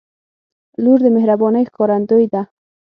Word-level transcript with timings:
•لور 0.83 0.99
د 1.03 1.07
مهربانۍ 1.17 1.63
ښکارندوی 1.69 2.25
ده. 2.33 2.41